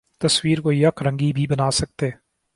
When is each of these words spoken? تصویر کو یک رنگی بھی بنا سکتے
تصویر 0.21 0.61
کو 0.61 0.71
یک 0.71 1.01
رنگی 1.01 1.31
بھی 1.33 1.47
بنا 1.47 1.69
سکتے 1.71 2.09